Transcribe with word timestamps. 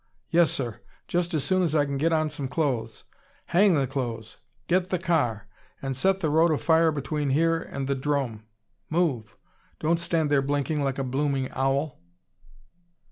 "Yes, 0.31 0.49
sir. 0.49 0.81
Just 1.07 1.35
as 1.35 1.43
soon 1.43 1.61
as 1.61 1.75
I 1.75 1.85
can 1.85 1.97
get 1.99 2.11
on 2.11 2.31
some 2.31 2.47
clothes." 2.47 3.03
"Hang 3.53 3.75
the 3.75 3.85
clothes! 3.85 4.37
Get 4.65 4.89
the 4.89 4.97
car 4.97 5.47
and 5.79 5.95
set 5.95 6.21
the 6.21 6.31
road 6.31 6.49
afire 6.49 6.91
between 6.91 7.29
here 7.29 7.61
and 7.61 7.87
the 7.87 7.93
'drome. 7.93 8.43
Move! 8.89 9.37
Don't 9.79 9.99
stand 9.99 10.31
there 10.31 10.41
blinking 10.41 10.83
like 10.83 10.97
a 10.97 11.03
blooming 11.03 11.51
owl." 11.51 11.99